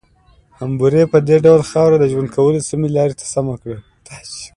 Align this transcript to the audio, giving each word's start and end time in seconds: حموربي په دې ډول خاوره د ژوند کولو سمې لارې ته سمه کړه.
حموربي 0.57 1.03
په 1.13 1.17
دې 1.27 1.37
ډول 1.45 1.61
خاوره 1.69 1.97
د 1.99 2.05
ژوند 2.11 2.29
کولو 2.35 2.67
سمې 2.69 2.89
لارې 2.95 3.15
ته 3.19 3.25
سمه 3.33 3.55
کړه. 3.61 3.77